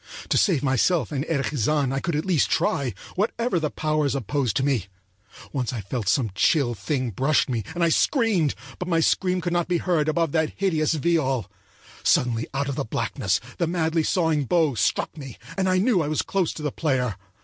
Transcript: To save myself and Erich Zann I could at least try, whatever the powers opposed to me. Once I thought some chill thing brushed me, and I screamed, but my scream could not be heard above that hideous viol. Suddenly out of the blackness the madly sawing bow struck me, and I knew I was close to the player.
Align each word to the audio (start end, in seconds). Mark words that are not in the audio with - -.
To 0.29 0.37
save 0.39 0.63
myself 0.63 1.11
and 1.11 1.23
Erich 1.25 1.53
Zann 1.53 1.93
I 1.93 1.99
could 1.99 2.15
at 2.15 2.25
least 2.25 2.49
try, 2.49 2.95
whatever 3.13 3.59
the 3.59 3.69
powers 3.69 4.15
opposed 4.15 4.57
to 4.57 4.63
me. 4.65 4.87
Once 5.53 5.73
I 5.73 5.79
thought 5.79 6.07
some 6.09 6.31
chill 6.33 6.73
thing 6.73 7.11
brushed 7.11 7.47
me, 7.47 7.63
and 7.75 7.83
I 7.83 7.89
screamed, 7.89 8.55
but 8.79 8.87
my 8.87 8.99
scream 8.99 9.41
could 9.41 9.53
not 9.53 9.67
be 9.67 9.77
heard 9.77 10.09
above 10.09 10.31
that 10.31 10.53
hideous 10.55 10.95
viol. 10.95 11.51
Suddenly 12.01 12.47
out 12.51 12.67
of 12.67 12.77
the 12.77 12.83
blackness 12.83 13.39
the 13.59 13.67
madly 13.67 14.01
sawing 14.01 14.45
bow 14.45 14.73
struck 14.73 15.15
me, 15.15 15.37
and 15.55 15.69
I 15.69 15.77
knew 15.77 16.01
I 16.01 16.07
was 16.07 16.23
close 16.23 16.51
to 16.53 16.63
the 16.63 16.71
player. 16.71 17.15